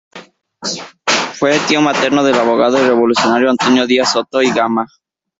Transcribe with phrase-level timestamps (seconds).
[1.35, 4.87] Fue tío materno del abogado y revolucionario Antonio Díaz Soto y Gama.